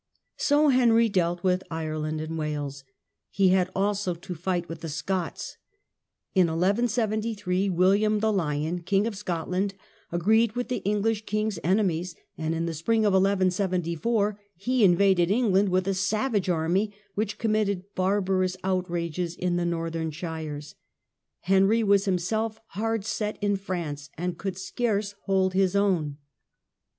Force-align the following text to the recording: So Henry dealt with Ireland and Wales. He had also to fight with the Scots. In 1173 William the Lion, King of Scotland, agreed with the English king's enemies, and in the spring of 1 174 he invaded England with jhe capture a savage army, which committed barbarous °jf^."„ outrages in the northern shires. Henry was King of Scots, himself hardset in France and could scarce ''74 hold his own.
So 0.37 0.69
Henry 0.69 1.09
dealt 1.09 1.43
with 1.43 1.61
Ireland 1.69 2.21
and 2.21 2.35
Wales. 2.35 2.83
He 3.29 3.49
had 3.49 3.69
also 3.75 4.15
to 4.15 4.33
fight 4.33 4.67
with 4.67 4.81
the 4.81 4.89
Scots. 4.89 5.57
In 6.33 6.47
1173 6.47 7.69
William 7.69 8.17
the 8.19 8.33
Lion, 8.33 8.81
King 8.81 9.05
of 9.05 9.15
Scotland, 9.15 9.75
agreed 10.11 10.53
with 10.53 10.69
the 10.69 10.77
English 10.79 11.27
king's 11.27 11.59
enemies, 11.63 12.15
and 12.35 12.55
in 12.55 12.65
the 12.65 12.73
spring 12.73 13.05
of 13.05 13.13
1 13.13 13.21
174 13.21 14.39
he 14.55 14.83
invaded 14.83 15.29
England 15.29 15.69
with 15.69 15.83
jhe 15.83 15.89
capture 15.89 15.91
a 15.91 15.93
savage 16.01 16.49
army, 16.49 16.91
which 17.13 17.37
committed 17.37 17.83
barbarous 17.93 18.55
°jf^."„ 18.55 18.59
outrages 18.63 19.35
in 19.35 19.57
the 19.57 19.65
northern 19.65 20.09
shires. 20.09 20.73
Henry 21.41 21.83
was 21.83 22.05
King 22.05 22.15
of 22.15 22.19
Scots, 22.21 22.31
himself 22.31 22.59
hardset 22.73 23.37
in 23.39 23.55
France 23.55 24.09
and 24.17 24.39
could 24.39 24.57
scarce 24.57 25.13
''74 25.13 25.15
hold 25.27 25.53
his 25.53 25.75
own. 25.75 26.17